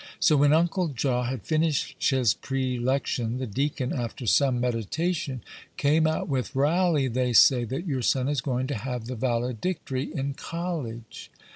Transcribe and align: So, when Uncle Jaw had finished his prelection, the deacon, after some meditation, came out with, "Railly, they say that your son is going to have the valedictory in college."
So, 0.19 0.35
when 0.35 0.51
Uncle 0.51 0.87
Jaw 0.87 1.25
had 1.25 1.43
finished 1.43 2.09
his 2.09 2.33
prelection, 2.33 3.37
the 3.37 3.45
deacon, 3.45 3.93
after 3.93 4.25
some 4.25 4.59
meditation, 4.59 5.43
came 5.77 6.07
out 6.07 6.27
with, 6.27 6.55
"Railly, 6.55 7.07
they 7.07 7.33
say 7.33 7.65
that 7.65 7.85
your 7.85 8.01
son 8.01 8.27
is 8.27 8.41
going 8.41 8.65
to 8.65 8.77
have 8.79 9.05
the 9.05 9.13
valedictory 9.15 10.05
in 10.11 10.33
college." 10.33 11.29